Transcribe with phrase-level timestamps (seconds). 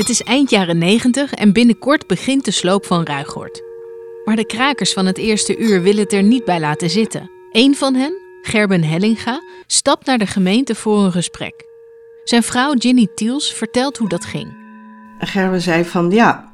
[0.00, 3.62] Het is eind jaren 90 en binnenkort begint de sloop van Ruigoord.
[4.24, 7.30] Maar de krakers van het eerste uur willen het er niet bij laten zitten.
[7.52, 11.64] Eén van hen, Gerben Hellinga, stapt naar de gemeente voor een gesprek.
[12.24, 14.52] Zijn vrouw Ginny Tiels vertelt hoe dat ging.
[15.18, 16.52] Gerben zei van ja,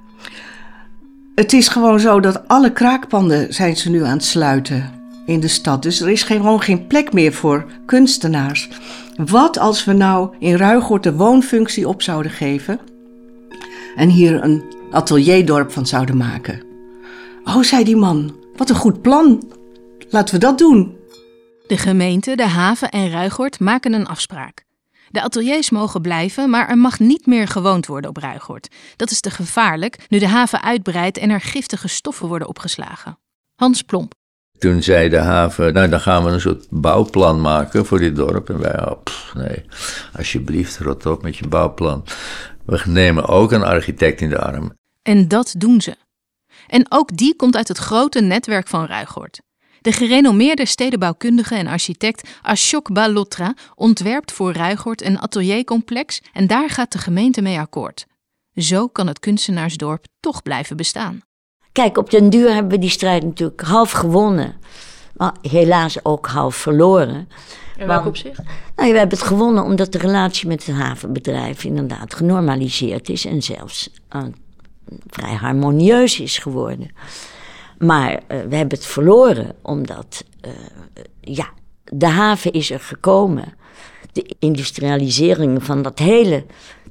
[1.34, 4.92] het is gewoon zo dat alle kraakpanden zijn ze nu aan het sluiten
[5.26, 5.82] in de stad.
[5.82, 8.68] Dus er is gewoon geen plek meer voor kunstenaars.
[9.16, 12.80] Wat als we nou in Ruigoord de woonfunctie op zouden geven
[13.96, 16.62] en hier een atelierdorp van zouden maken?
[17.44, 19.52] Oh, zei die man, wat een goed plan.
[20.08, 20.96] Laten we dat doen.
[21.66, 24.64] De gemeente, de haven en Ruigoord maken een afspraak.
[25.10, 28.68] De ateliers mogen blijven, maar er mag niet meer gewoond worden op Ruigoord.
[28.96, 33.18] Dat is te gevaarlijk nu de haven uitbreidt en er giftige stoffen worden opgeslagen.
[33.54, 34.14] Hans Plomp.
[34.58, 38.50] Toen zei de haven, nou dan gaan we een soort bouwplan maken voor dit dorp.
[38.50, 39.64] En wij, oh, pff, nee,
[40.16, 42.04] alsjeblieft, rot op met je bouwplan.
[42.66, 44.72] We nemen ook een architect in de arm.
[45.02, 45.96] En dat doen ze.
[46.66, 49.40] En ook die komt uit het grote netwerk van Ruigoord.
[49.80, 56.92] De gerenommeerde stedenbouwkundige en architect Ashok Balotra ontwerpt voor Ruigoord een ateliercomplex en daar gaat
[56.92, 58.06] de gemeente mee akkoord.
[58.54, 61.20] Zo kan het kunstenaarsdorp toch blijven bestaan.
[61.72, 64.60] Kijk, op den duur hebben we die strijd natuurlijk half gewonnen.
[65.14, 67.28] Maar helaas ook half verloren.
[67.76, 68.42] In welk opzicht?
[68.76, 73.42] Nou, we hebben het gewonnen omdat de relatie met het havenbedrijf inderdaad genormaliseerd is en
[73.42, 74.22] zelfs uh,
[75.06, 76.90] vrij harmonieus is geworden.
[77.78, 80.52] Maar uh, we hebben het verloren omdat, uh,
[81.20, 81.48] ja,
[81.84, 83.54] de haven is er gekomen.
[84.12, 86.44] De industrialisering van dat hele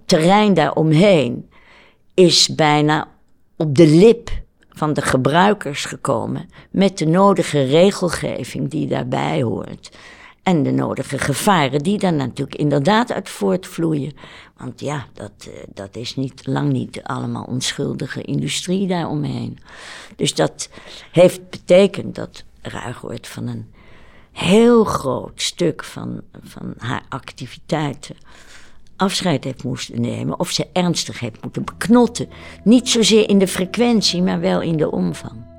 [0.06, 1.50] terrein daaromheen
[2.13, 3.08] is bijna
[3.58, 4.30] op de lip
[4.69, 6.50] van de gebruikers gekomen.
[6.72, 9.97] Met de nodige regelgeving die daarbij hoort.
[10.45, 14.13] En de nodige gevaren die daar natuurlijk inderdaad uit voortvloeien.
[14.57, 19.57] Want ja, dat, uh, dat is niet, lang niet allemaal onschuldige industrie daaromheen.
[20.16, 20.69] Dus dat
[21.11, 23.72] heeft betekend dat Ruigoord van een
[24.31, 28.16] heel groot stuk van, van haar activiteiten
[28.95, 30.39] afscheid heeft moesten nemen.
[30.39, 32.29] Of ze ernstig heeft moeten beknotten.
[32.63, 35.54] Niet zozeer in de frequentie, maar wel in de omvang.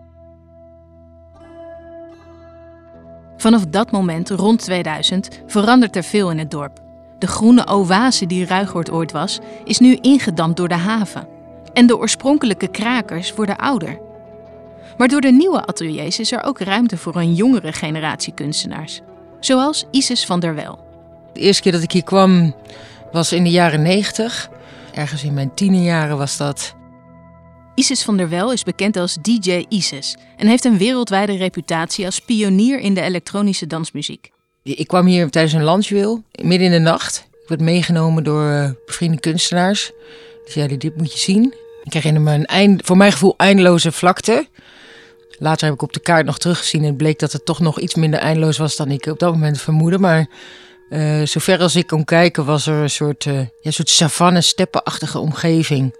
[3.46, 6.80] Vanaf dat moment, rond 2000, verandert er veel in het dorp.
[7.18, 11.28] De groene oase die Ruigoord ooit was, is nu ingedampt door de haven.
[11.72, 13.98] En de oorspronkelijke krakers worden ouder.
[14.96, 19.00] Maar door de nieuwe ateliers is er ook ruimte voor een jongere generatie kunstenaars.
[19.40, 20.78] Zoals Isis van der Wel.
[21.32, 22.54] De eerste keer dat ik hier kwam
[23.12, 24.50] was in de jaren 90.
[24.92, 26.75] Ergens in mijn tienerjaren was dat.
[27.76, 32.20] Isis van der Wel is bekend als DJ Isis en heeft een wereldwijde reputatie als
[32.20, 34.30] pionier in de elektronische dansmuziek.
[34.62, 37.26] Ik kwam hier tijdens een landjuweel, midden in de nacht.
[37.42, 39.92] Ik werd meegenomen door uh, bevriende kunstenaars.
[40.44, 41.54] Die zeiden, dit moet je zien.
[41.84, 44.46] Ik herinner me een eind, voor mijn gevoel eindeloze vlakte.
[45.38, 47.94] Later heb ik op de kaart nog teruggezien en bleek dat het toch nog iets
[47.94, 49.98] minder eindeloos was dan ik op dat moment vermoedde.
[49.98, 50.28] Maar
[50.90, 55.18] uh, zover als ik kon kijken was er een soort, uh, ja, soort savanne steppenachtige
[55.18, 55.94] omgeving.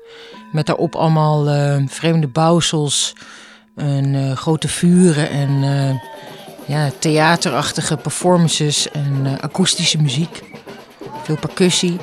[0.53, 3.15] Met daarop allemaal uh, vreemde bouwsels
[3.77, 5.61] en grote vuren en
[6.67, 10.43] ja, theaterachtige performances en akoestische muziek.
[11.23, 11.97] Veel percussie.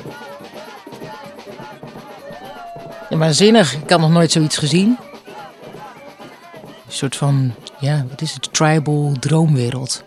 [3.08, 4.98] Ja, waanzinnig, ik had nog nooit zoiets gezien.
[6.86, 10.04] Een soort van, ja, wat is het, tribal droomwereld.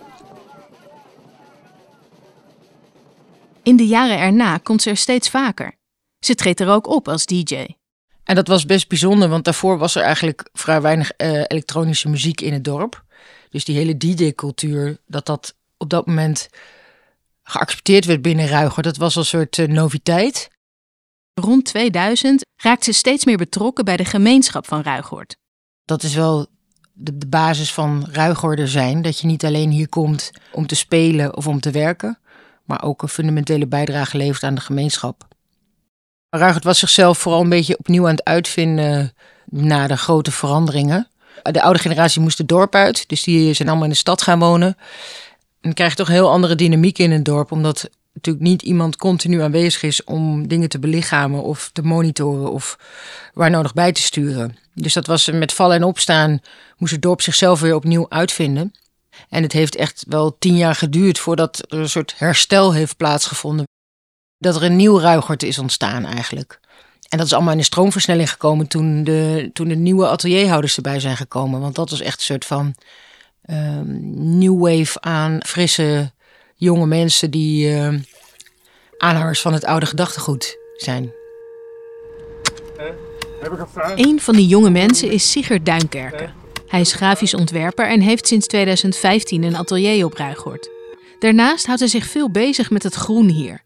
[3.68, 5.76] In de jaren erna komt ze er steeds vaker.
[6.20, 7.66] Ze treedt er ook op als DJ.
[8.24, 12.42] En dat was best bijzonder, want daarvoor was er eigenlijk vrij weinig uh, elektronische muziek
[12.42, 13.04] in het dorp.
[13.50, 16.50] Dus die hele DJ-cultuur, dat dat op dat moment
[17.44, 20.50] geaccepteerd werd binnen Ruiger, dat was een soort uh, noviteit.
[21.34, 25.36] Rond 2000 raakt ze steeds meer betrokken bij de gemeenschap van Ruigoord.
[25.86, 26.48] Dat is wel
[26.94, 31.36] de, de basis van Ruigorder zijn, dat je niet alleen hier komt om te spelen
[31.36, 32.20] of om te werken,
[32.68, 35.28] maar ook een fundamentele bijdrage levert aan de gemeenschap.
[36.30, 39.14] Ruigert was zichzelf vooral een beetje opnieuw aan het uitvinden
[39.46, 41.08] na de grote veranderingen.
[41.44, 44.40] De oude generatie moest het dorp uit, dus die zijn allemaal in de stad gaan
[44.40, 44.68] wonen.
[44.68, 44.78] En
[45.62, 48.96] dan krijg je toch een heel andere dynamiek in het dorp, omdat natuurlijk niet iemand
[48.96, 52.78] continu aanwezig is om dingen te belichamen of te monitoren of
[53.34, 54.58] waar nodig bij te sturen.
[54.74, 56.40] Dus dat was met vallen en opstaan,
[56.78, 58.74] moest het dorp zichzelf weer opnieuw uitvinden.
[59.30, 63.66] En het heeft echt wel tien jaar geduurd voordat er een soort herstel heeft plaatsgevonden.
[64.38, 66.60] Dat er een nieuw Ruigort is ontstaan eigenlijk.
[67.10, 71.00] En dat is allemaal in de stroomversnelling gekomen toen de, toen de nieuwe atelierhouders erbij
[71.00, 71.60] zijn gekomen.
[71.60, 72.76] Want dat was echt een soort van
[73.50, 76.12] um, new wave aan frisse
[76.56, 77.94] jonge mensen die uh,
[78.98, 81.12] aanhangers van het oude gedachtegoed zijn.
[82.78, 82.86] Uh,
[83.96, 86.30] Een van die jonge mensen is Sigurd Duinkerke.
[86.68, 90.70] Hij is grafisch ontwerper en heeft sinds 2015 een atelier op Ruigoord.
[91.20, 93.62] Daarnaast houdt hij zich veel bezig met het groen hier.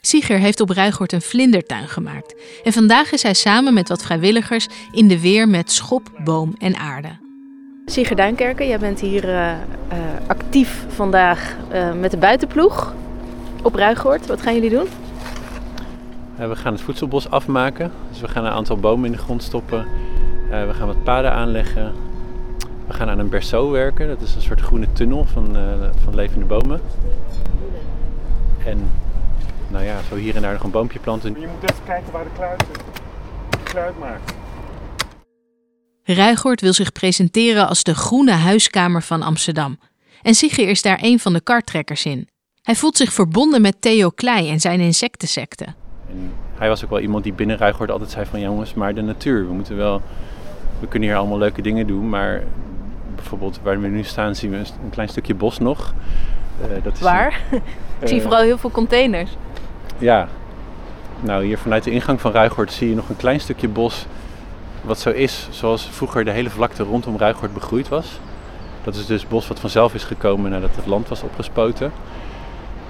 [0.00, 2.34] Sieger heeft op Ruigoord een vlindertuin gemaakt.
[2.64, 6.76] En vandaag is hij samen met wat vrijwilligers in de weer met schop, boom en
[6.76, 7.08] aarde.
[7.86, 9.54] Sieger Duinkerken, jij bent hier uh, uh,
[10.26, 12.94] actief vandaag uh, met de buitenploeg
[13.62, 14.26] op Ruigoord.
[14.26, 14.86] Wat gaan jullie doen?
[16.36, 17.92] we gaan het voedselbos afmaken.
[18.10, 19.86] Dus we gaan een aantal bomen in de grond stoppen.
[20.48, 22.05] we gaan wat paden aanleggen.
[22.86, 24.08] We gaan aan een berceau werken.
[24.08, 25.56] Dat is een soort groene tunnel van,
[26.04, 26.80] van levende bomen.
[28.64, 28.90] En
[29.68, 31.40] nou ja, zo hier en daar nog een boompje planten.
[31.40, 32.58] Je moet even kijken waar de kluit,
[33.50, 34.34] de kluit maakt.
[36.04, 39.78] Ruigoort wil zich presenteren als de groene huiskamer van Amsterdam.
[40.22, 42.28] En Sigge is daar een van de karttrekkers in.
[42.62, 45.64] Hij voelt zich verbonden met Theo Klei en zijn insectensecte.
[46.08, 49.02] En hij was ook wel iemand die binnen Ruigoort altijd zei van jongens, maar de
[49.02, 49.46] natuur.
[49.46, 50.02] We moeten wel,
[50.80, 52.42] we kunnen hier allemaal leuke dingen doen, maar
[53.30, 55.94] bijvoorbeeld waar we nu staan zien we een klein stukje bos nog.
[56.60, 57.40] Uh, dat is waar?
[57.50, 57.62] Een,
[58.00, 59.30] Ik zie vooral heel veel containers.
[59.98, 60.28] Ja,
[61.20, 64.06] nou hier vanuit de ingang van Ruigoord zie je nog een klein stukje bos
[64.82, 68.20] wat zo is zoals vroeger de hele vlakte rondom Ruigoord begroeid was.
[68.84, 71.92] Dat is dus bos wat vanzelf is gekomen nadat het land was opgespoten.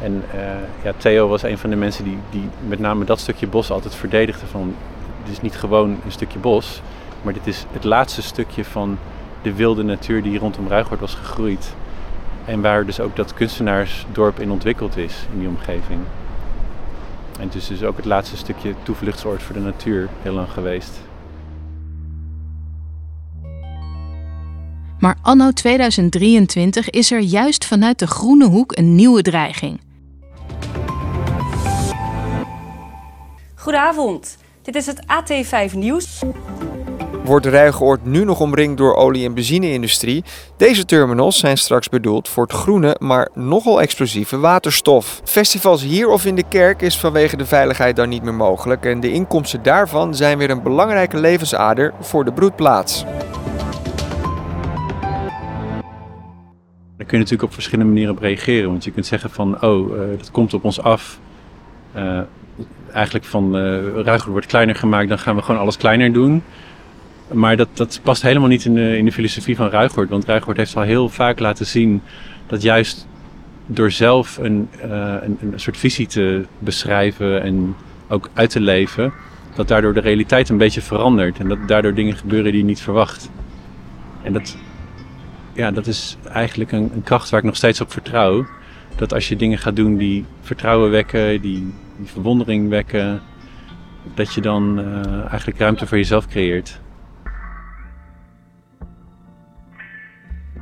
[0.02, 0.40] En uh,
[0.84, 3.94] ja, Theo was een van de mensen die, die met name dat stukje bos altijd
[3.94, 4.74] verdedigde van
[5.24, 6.80] dit is niet gewoon een stukje bos,
[7.22, 8.98] maar dit is het laatste stukje van
[9.46, 11.74] de wilde natuur die rondom Ruigoord was gegroeid.
[12.44, 16.00] En waar dus ook dat kunstenaarsdorp in ontwikkeld is in die omgeving.
[17.38, 21.00] En het is dus ook het laatste stukje toevluchtsoord voor de natuur heel lang geweest.
[24.98, 29.80] Maar anno 2023 is er juist vanuit de Groene Hoek een nieuwe dreiging.
[33.54, 36.22] Goedenavond, dit is het AT5 Nieuws
[37.26, 40.24] wordt Ruigoord nu nog omringd door olie- en benzine-industrie.
[40.56, 45.20] Deze terminals zijn straks bedoeld voor het groene, maar nogal explosieve waterstof.
[45.24, 49.00] Festivals hier of in de kerk is vanwege de veiligheid dan niet meer mogelijk en
[49.00, 53.04] de inkomsten daarvan zijn weer een belangrijke levensader voor de broedplaats.
[56.96, 58.70] Daar kun je natuurlijk op verschillende manieren op reageren.
[58.70, 61.18] Want je kunt zeggen van, oh, uh, dat komt op ons af.
[61.96, 62.20] Uh,
[62.92, 66.42] eigenlijk van, uh, wordt kleiner gemaakt, dan gaan we gewoon alles kleiner doen.
[67.32, 70.08] Maar dat, dat past helemaal niet in de, in de filosofie van Ruigoord.
[70.08, 72.02] Want Ruigoord heeft al heel vaak laten zien
[72.46, 73.06] dat juist
[73.66, 77.76] door zelf een, uh, een, een, soort visie te beschrijven en
[78.08, 79.12] ook uit te leven,
[79.54, 81.38] dat daardoor de realiteit een beetje verandert.
[81.38, 83.30] En dat daardoor dingen gebeuren die je niet verwacht.
[84.22, 84.56] En dat,
[85.52, 88.46] ja, dat is eigenlijk een, een kracht waar ik nog steeds op vertrouw.
[88.96, 93.20] Dat als je dingen gaat doen die vertrouwen wekken, die, die verwondering wekken,
[94.14, 96.80] dat je dan uh, eigenlijk ruimte voor jezelf creëert.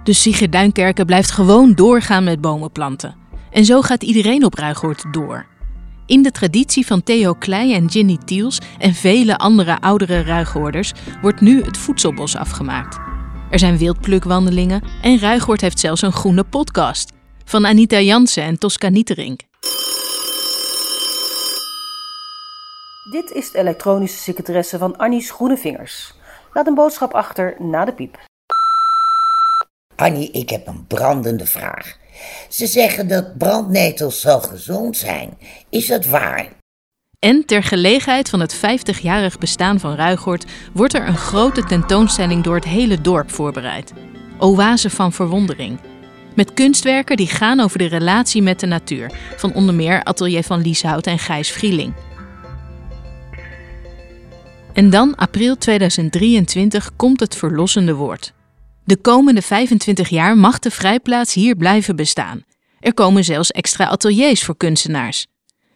[0.04, 3.14] Dus Sigrid Duinkerke blijft gewoon doorgaan met bomen planten.
[3.50, 5.46] En zo gaat iedereen op Ruigoord door.
[6.06, 10.92] In de traditie van Theo Klei en Ginny Tiels en vele andere oudere Ruigoorders
[11.22, 12.98] wordt nu het voedselbos afgemaakt.
[13.50, 17.12] Er zijn wildplukwandelingen en Ruigoord heeft zelfs een groene podcast.
[17.44, 19.40] Van Anita Jansen en Tosca Nieterink.
[23.10, 26.14] Dit is de elektronische secretaresse van Annie's Groene Vingers.
[26.52, 28.18] Laat een boodschap achter na de piep.
[29.96, 31.96] Annie, ik heb een brandende vraag.
[32.48, 35.38] Ze zeggen dat brandnetels zo gezond zijn.
[35.70, 36.48] Is dat waar?
[37.18, 42.54] En ter gelegenheid van het 50-jarig bestaan van Ruigoord wordt er een grote tentoonstelling door
[42.54, 43.92] het hele dorp voorbereid.
[44.38, 45.78] Oase van verwondering.
[46.34, 50.60] Met kunstwerken die gaan over de relatie met de natuur, van onder meer Atelier van
[50.60, 51.94] Lieshout en Gijs Vrieling.
[54.72, 58.32] En dan, april 2023, komt het verlossende woord.
[58.86, 62.42] De komende 25 jaar mag de vrijplaats hier blijven bestaan.
[62.80, 65.26] Er komen zelfs extra ateliers voor kunstenaars.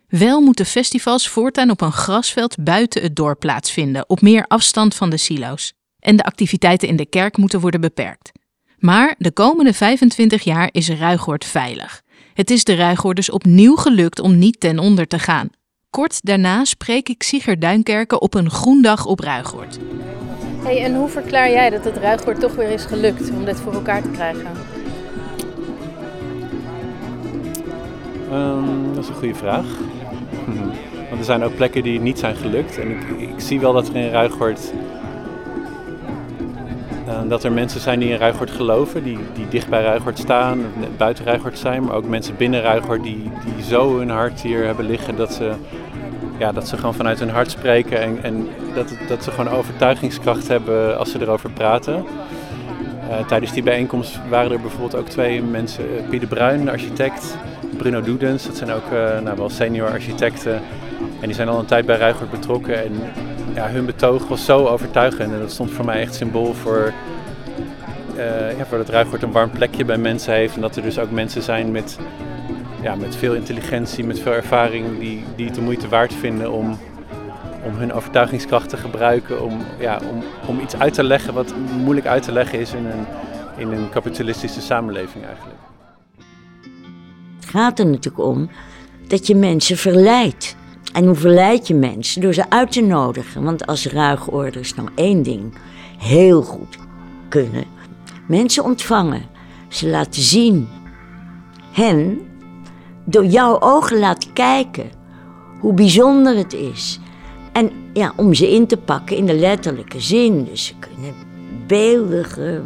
[0.09, 5.11] Wel moeten festivals voortaan op een grasveld buiten het dorp plaatsvinden, op meer afstand van
[5.11, 5.73] de silo's.
[5.99, 8.31] En de activiteiten in de kerk moeten worden beperkt.
[8.79, 12.03] Maar de komende 25 jaar is Ruigoord veilig.
[12.35, 15.51] Het is de Ruigoorders opnieuw gelukt om niet ten onder te gaan.
[15.91, 19.79] Kort daarna spreek ik Sigurd Duinkerke op een groendag op Ruigoord.
[20.77, 24.03] En hoe verklaar jij dat het Ruigoord toch weer is gelukt om dit voor elkaar
[24.03, 24.47] te krijgen?
[28.33, 29.65] Um, dat is een goede vraag.
[31.09, 32.79] Want er zijn ook plekken die niet zijn gelukt.
[32.79, 34.73] En ik, ik zie wel dat er in Ruigoord...
[37.09, 40.61] Uh, dat er mensen zijn die in Ruigoord geloven, die, die dicht bij Ruigoord staan,
[40.97, 41.85] buiten Ruigoord zijn.
[41.85, 45.53] Maar ook mensen binnen Ruigoord die, die zo hun hart hier hebben liggen dat ze
[46.39, 50.49] ja, dat ze gewoon vanuit hun hart spreken en, en dat, dat ze gewoon overtuigingskracht
[50.49, 52.05] hebben als ze erover praten.
[53.09, 57.37] Uh, tijdens die bijeenkomst waren er bijvoorbeeld ook twee mensen, uh, Pieter Bruin, architect,
[57.77, 60.55] Bruno Doedens, dat zijn ook uh, nou, wel senior architecten.
[61.21, 62.93] En die zijn al een tijd bij Ruigert betrokken en
[63.55, 66.93] ja, hun betoog was zo overtuigend en dat stond voor mij echt symbool voor,
[68.59, 71.11] ja, voor dat Ruigert een warm plekje bij mensen heeft en dat er dus ook
[71.11, 71.99] mensen zijn met
[72.83, 76.79] ja, met veel intelligentie, met veel ervaring, die, die het de moeite waard vinden om,
[77.65, 79.43] om hun overtuigingskracht te gebruiken.
[79.45, 82.87] Om, ja, om, om iets uit te leggen wat moeilijk uit te leggen is in
[82.87, 83.07] een,
[83.57, 85.57] in een kapitalistische samenleving eigenlijk.
[87.37, 88.51] Het gaat er natuurlijk om
[89.07, 90.57] dat je mensen verleidt.
[90.93, 92.21] En hoe verleid je mensen?
[92.21, 93.43] Door ze uit te nodigen.
[93.43, 95.55] Want als ruigorders nou één ding
[95.99, 96.79] heel goed
[97.29, 97.65] kunnen:
[98.27, 99.23] mensen ontvangen,
[99.69, 100.69] ze laten zien.
[101.73, 102.28] Hen
[103.11, 104.91] door jouw ogen laat kijken
[105.61, 107.01] hoe bijzonder het is.
[107.53, 110.45] En ja, om ze in te pakken in de letterlijke zin.
[110.45, 111.15] Dus ze kunnen
[111.67, 112.63] beeldige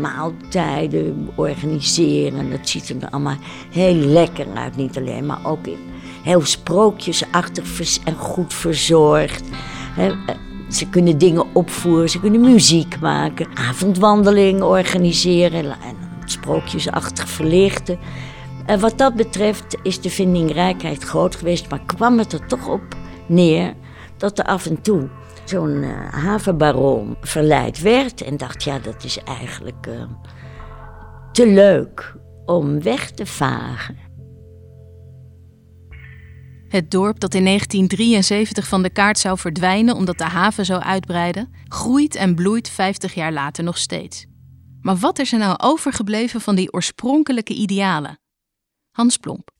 [0.00, 2.50] maaltijden organiseren.
[2.50, 3.36] Dat ziet er allemaal
[3.70, 4.76] heel lekker uit.
[4.76, 5.66] Niet alleen, maar ook
[6.22, 9.44] heel sprookjesachtig en goed verzorgd.
[9.96, 10.12] Eh,
[10.70, 17.98] ze kunnen dingen opvoeren, ze kunnen muziek maken, avondwandeling organiseren en sprookjesachtig verlichten.
[18.66, 22.96] En wat dat betreft is de vindingrijkheid groot geweest, maar kwam het er toch op
[23.26, 23.74] neer
[24.16, 25.08] dat er af en toe
[25.44, 30.02] zo'n uh, havenbaron verleid werd en dacht, ja, dat is eigenlijk uh,
[31.32, 33.96] te leuk om weg te vagen.
[36.68, 41.54] Het dorp dat in 1973 van de kaart zou verdwijnen omdat de haven zou uitbreiden,
[41.68, 44.26] groeit en bloeit 50 jaar later nog steeds.
[44.80, 48.18] Maar wat is er nou overgebleven van die oorspronkelijke idealen?
[48.96, 49.50] Hans Plomp.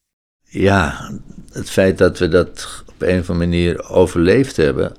[0.43, 1.11] Ja,
[1.53, 4.97] het feit dat we dat op een of andere manier overleefd hebben.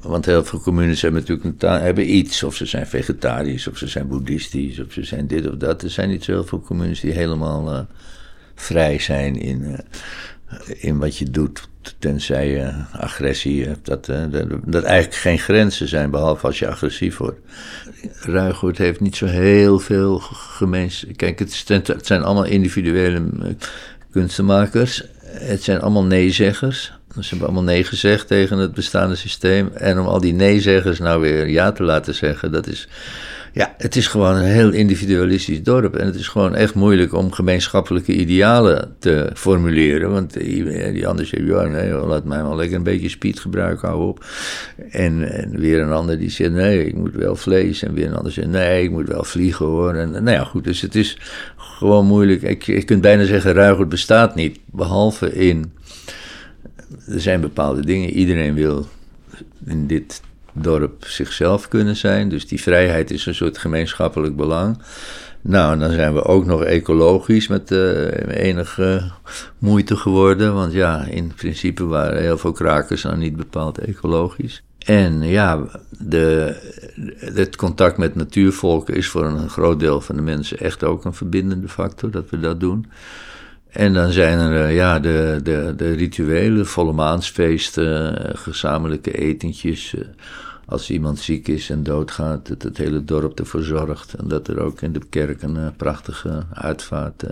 [0.00, 2.42] Want heel veel communes hebben natuurlijk een hebben iets.
[2.42, 5.82] Of ze zijn vegetarisch, of ze zijn boeddhistisch, of ze zijn dit of dat.
[5.82, 7.80] Er zijn niet zo heel veel communes die helemaal uh,
[8.54, 9.78] vrij zijn in, uh,
[10.66, 11.68] in wat je doet.
[11.98, 13.86] Tenzij je agressie hebt.
[13.86, 14.22] Dat, uh,
[14.64, 17.38] dat, eigenlijk geen grenzen zijn, behalve als je agressief wordt.
[18.20, 21.06] Ruigoord heeft niet zo heel veel gemeens.
[21.16, 21.64] Kijk, het,
[22.02, 23.22] zijn allemaal individuele
[24.10, 25.02] kunstenmakers.
[25.24, 26.92] Het zijn allemaal nee-zeggers.
[27.20, 29.70] Ze hebben allemaal nee gezegd tegen het bestaande systeem.
[29.74, 32.88] En om al die nee-zeggers nou weer ja te laten zeggen, dat is
[33.58, 35.96] ja, het is gewoon een heel individualistisch dorp.
[35.96, 40.10] En het is gewoon echt moeilijk om gemeenschappelijke idealen te formuleren.
[40.10, 43.88] Want die, die ander zegt, ja, nee, laat mij maar lekker een beetje speed gebruiken,
[43.88, 44.24] hou op.
[44.90, 47.82] En, en, weer een ander die zegt, nee, ik moet wel vlees.
[47.82, 49.94] En weer een ander zegt, nee, ik moet wel vliegen hoor.
[49.94, 51.18] En nou ja, goed, dus het is
[51.56, 52.42] gewoon moeilijk.
[52.42, 54.58] Ik, je kunt bijna zeggen, Ruigert bestaat niet.
[54.64, 55.72] Behalve in,
[57.08, 58.86] er zijn bepaalde dingen, iedereen wil
[59.66, 60.20] in dit
[60.62, 62.28] dorp zichzelf kunnen zijn.
[62.28, 64.78] Dus die vrijheid is een soort gemeenschappelijk belang.
[65.40, 69.10] Nou, dan zijn we ook nog ecologisch met uh, enige
[69.58, 70.54] moeite geworden.
[70.54, 74.62] Want ja, in principe waren heel veel krakers dan niet bepaald ecologisch.
[74.78, 75.66] En ja,
[75.98, 76.56] de,
[77.18, 81.14] het contact met natuurvolken is voor een groot deel van de mensen echt ook een
[81.14, 82.86] verbindende factor dat we dat doen.
[83.68, 89.94] En dan zijn er eh, ja, de, de, de rituelen, volle maansfeesten, eh, gezamenlijke etentjes
[90.68, 94.14] als iemand ziek is en doodgaat, dat het hele dorp ervoor zorgt.
[94.14, 97.22] En dat er ook in de kerk een uh, prachtige uitvaart.
[97.22, 97.30] Uh,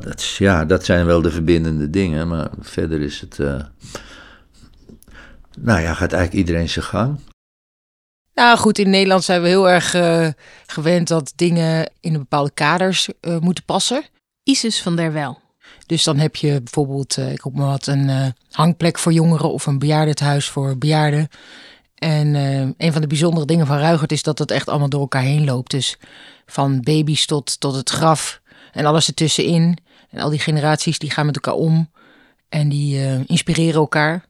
[0.00, 3.38] dat, ja, dat zijn wel de verbindende dingen, maar verder is het.
[3.38, 3.62] Uh,
[5.60, 7.18] nou ja, gaat eigenlijk iedereen zijn gang.
[8.34, 9.90] Nou goed, in Nederland zijn we heel erg
[10.66, 13.08] gewend dat dingen in bepaalde kaders
[13.40, 14.04] moeten passen.
[14.42, 15.40] Isis van der Wel.
[15.86, 19.78] Dus dan heb je bijvoorbeeld, ik roep maar wat, een hangplek voor jongeren of een
[19.78, 21.28] bejaardenhuis voor bejaarden.
[22.02, 25.00] En uh, een van de bijzondere dingen van Ruigert is dat het echt allemaal door
[25.00, 25.70] elkaar heen loopt.
[25.70, 25.98] Dus
[26.46, 28.40] van baby's tot, tot het graf
[28.72, 29.78] en alles ertussenin.
[30.10, 31.90] En al die generaties die gaan met elkaar om
[32.48, 34.24] en die uh, inspireren elkaar.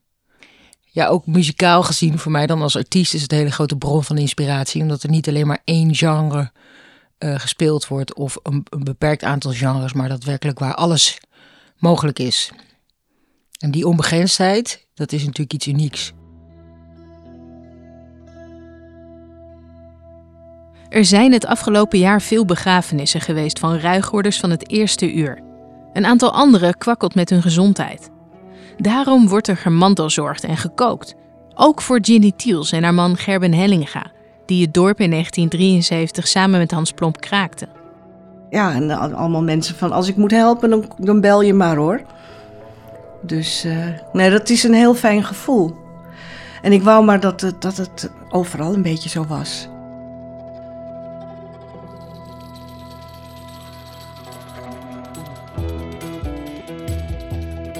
[0.80, 4.04] Ja, ook muzikaal gezien voor mij dan als artiest is het een hele grote bron
[4.04, 4.82] van inspiratie.
[4.82, 6.50] Omdat er niet alleen maar één genre
[7.18, 11.20] uh, gespeeld wordt of een, een beperkt aantal genres, maar dat werkelijk waar alles
[11.78, 12.50] mogelijk is.
[13.58, 16.12] En die onbegrensdheid, dat is natuurlijk iets unieks.
[20.92, 25.40] Er zijn het afgelopen jaar veel begrafenissen geweest van ruigorders van het eerste uur.
[25.92, 28.10] Een aantal anderen kwakkelt met hun gezondheid.
[28.76, 31.14] Daarom wordt er gemantelzorgd en gekookt.
[31.54, 34.10] Ook voor Ginny Tiels en haar man Gerben Hellinga,
[34.46, 37.68] die het dorp in 1973 samen met Hans Plomp kraakte.
[38.50, 42.02] Ja, en allemaal mensen van als ik moet helpen, dan, dan bel je maar hoor.
[43.22, 45.76] Dus uh, nee, dat is een heel fijn gevoel.
[46.62, 49.70] En ik wou maar dat het, dat het overal een beetje zo was.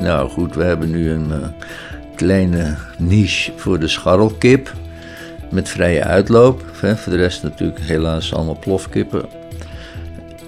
[0.02, 1.36] Nou goed, we hebben nu een uh,
[2.14, 4.72] kleine niche voor de scharrelkip.
[5.50, 6.64] Met vrije uitloop.
[6.80, 6.96] Hè.
[6.96, 9.24] Voor de rest natuurlijk helaas allemaal plofkippen.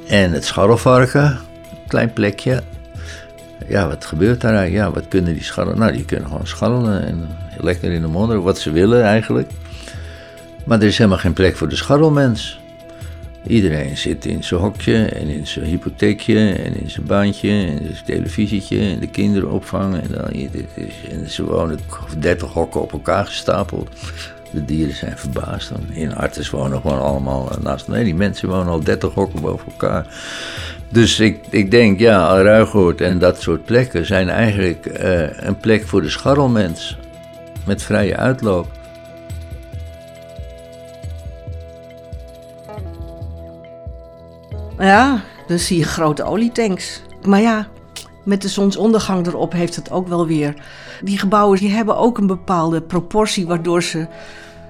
[0.08, 1.38] En het scharrelvarken,
[1.86, 2.62] klein plekje.
[3.68, 5.78] Ja, wat gebeurt daar Ja, wat kunnen die scharrelen?
[5.78, 9.50] Nou, die kunnen gewoon scharrelen en lekker in de modder, wat ze willen eigenlijk.
[10.64, 12.60] Maar er is helemaal geen plek voor de scharrelmens.
[13.46, 18.04] Iedereen zit in zijn hokje en in zijn hypotheekje en in zijn baantje en zijn
[18.04, 19.94] televisietje en de kinderopvang.
[19.94, 20.48] En, dan,
[21.10, 21.78] en ze wonen
[22.18, 23.88] 30 hokken op elkaar gestapeld.
[24.50, 25.72] De dieren zijn verbaasd.
[25.90, 27.88] In Artes wonen gewoon allemaal naast.
[27.88, 30.06] Nee, die mensen wonen al 30 hokken boven elkaar.
[30.88, 35.86] Dus ik, ik denk, ja, Ruigoord en dat soort plekken zijn eigenlijk uh, een plek
[35.86, 36.96] voor de scharrelmens.
[37.66, 38.66] Met vrije uitloop.
[44.84, 47.02] Ja, dan zie je grote olietanks.
[47.26, 47.68] Maar ja,
[48.24, 50.54] met de zonsondergang erop heeft het ook wel weer.
[51.02, 54.06] Die gebouwen die hebben ook een bepaalde proportie waardoor ze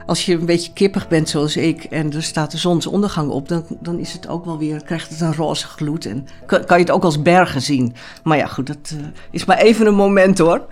[0.06, 3.64] als je een beetje kippig bent zoals ik en er staat de zonsondergang op, dan,
[3.80, 6.85] dan is het ook wel weer, krijgt het een roze gloed en kan, kan je
[6.85, 7.94] het ook als bergen zien.
[8.23, 10.66] Maar ja, goed, dat uh, is maar even een moment hoor.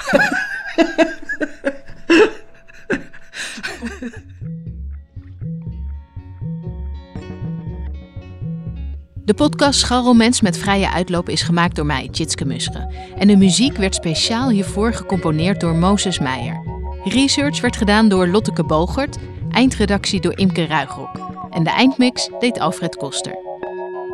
[9.25, 12.95] De podcast Scharrelmens met vrije uitloop is gemaakt door mij, Tjitske Musche.
[13.19, 16.62] En de muziek werd speciaal hiervoor gecomponeerd door Moses Meijer.
[17.05, 19.17] Research werd gedaan door Lotteke Bogert,
[19.50, 21.11] eindredactie door Imke Ruigrok
[21.50, 23.37] en de eindmix deed Alfred Koster.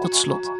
[0.00, 0.50] Tot slot,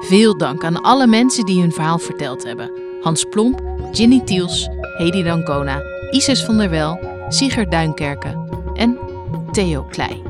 [0.00, 2.70] veel dank aan alle mensen die hun verhaal verteld hebben.
[3.00, 3.62] Hans Plomp,
[3.92, 8.98] Ginny Tiels, Hedy Dancona, Isis van der Wel, Sigurd Duinkerken en
[9.52, 10.22] Theo Klei.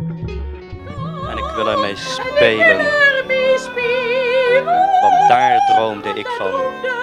[1.29, 3.08] En ik wil ermee spelen,
[5.29, 6.98] daar droomde ik van.